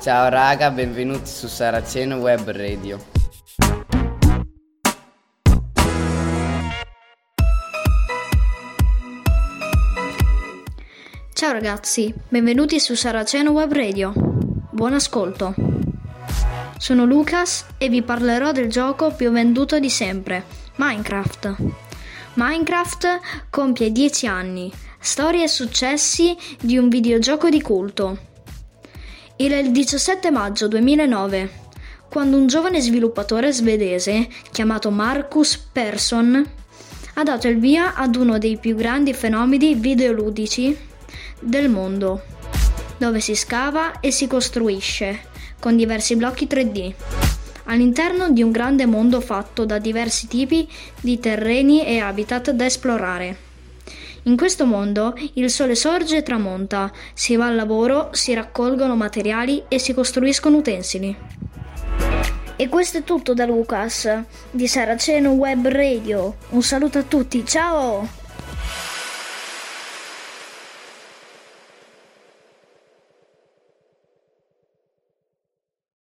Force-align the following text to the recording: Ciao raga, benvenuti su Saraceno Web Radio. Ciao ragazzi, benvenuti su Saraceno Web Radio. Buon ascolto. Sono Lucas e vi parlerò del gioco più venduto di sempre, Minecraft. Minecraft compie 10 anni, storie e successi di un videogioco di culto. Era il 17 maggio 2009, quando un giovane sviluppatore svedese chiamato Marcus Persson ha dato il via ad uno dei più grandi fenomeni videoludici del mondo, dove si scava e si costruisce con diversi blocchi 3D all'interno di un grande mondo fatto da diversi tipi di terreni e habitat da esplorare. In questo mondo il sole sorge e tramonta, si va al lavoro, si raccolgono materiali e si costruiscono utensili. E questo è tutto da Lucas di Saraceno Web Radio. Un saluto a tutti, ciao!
Ciao 0.00 0.30
raga, 0.30 0.70
benvenuti 0.70 1.26
su 1.26 1.46
Saraceno 1.46 2.16
Web 2.16 2.50
Radio. 2.52 2.98
Ciao 11.34 11.52
ragazzi, 11.52 12.14
benvenuti 12.30 12.80
su 12.80 12.94
Saraceno 12.94 13.50
Web 13.50 13.74
Radio. 13.74 14.14
Buon 14.70 14.94
ascolto. 14.94 15.54
Sono 16.78 17.04
Lucas 17.04 17.66
e 17.76 17.90
vi 17.90 18.00
parlerò 18.00 18.52
del 18.52 18.70
gioco 18.70 19.12
più 19.12 19.30
venduto 19.30 19.78
di 19.78 19.90
sempre, 19.90 20.44
Minecraft. 20.76 21.56
Minecraft 22.36 23.20
compie 23.50 23.92
10 23.92 24.26
anni, 24.26 24.72
storie 24.98 25.42
e 25.42 25.48
successi 25.48 26.34
di 26.58 26.78
un 26.78 26.88
videogioco 26.88 27.50
di 27.50 27.60
culto. 27.60 28.28
Era 29.42 29.56
il 29.56 29.70
17 29.70 30.30
maggio 30.30 30.68
2009, 30.68 31.50
quando 32.10 32.36
un 32.36 32.46
giovane 32.46 32.78
sviluppatore 32.78 33.50
svedese 33.54 34.28
chiamato 34.52 34.90
Marcus 34.90 35.56
Persson 35.56 36.46
ha 37.14 37.22
dato 37.22 37.48
il 37.48 37.58
via 37.58 37.94
ad 37.94 38.16
uno 38.16 38.36
dei 38.36 38.58
più 38.58 38.74
grandi 38.74 39.14
fenomeni 39.14 39.76
videoludici 39.76 40.76
del 41.40 41.70
mondo, 41.70 42.20
dove 42.98 43.20
si 43.20 43.34
scava 43.34 44.00
e 44.00 44.10
si 44.10 44.26
costruisce 44.26 45.20
con 45.58 45.74
diversi 45.74 46.16
blocchi 46.16 46.44
3D 46.44 46.92
all'interno 47.64 48.28
di 48.28 48.42
un 48.42 48.50
grande 48.50 48.84
mondo 48.84 49.22
fatto 49.22 49.64
da 49.64 49.78
diversi 49.78 50.28
tipi 50.28 50.68
di 51.00 51.18
terreni 51.18 51.86
e 51.86 51.98
habitat 51.98 52.50
da 52.50 52.66
esplorare. 52.66 53.48
In 54.24 54.36
questo 54.36 54.66
mondo 54.66 55.14
il 55.34 55.50
sole 55.50 55.74
sorge 55.74 56.18
e 56.18 56.22
tramonta, 56.22 56.92
si 57.14 57.36
va 57.36 57.46
al 57.46 57.54
lavoro, 57.54 58.10
si 58.12 58.34
raccolgono 58.34 58.94
materiali 58.96 59.64
e 59.68 59.78
si 59.78 59.94
costruiscono 59.94 60.58
utensili. 60.58 61.16
E 62.56 62.68
questo 62.68 62.98
è 62.98 63.04
tutto 63.04 63.32
da 63.32 63.46
Lucas 63.46 64.06
di 64.50 64.68
Saraceno 64.68 65.30
Web 65.30 65.66
Radio. 65.68 66.36
Un 66.50 66.62
saluto 66.62 66.98
a 66.98 67.02
tutti, 67.02 67.44
ciao! 67.46 68.19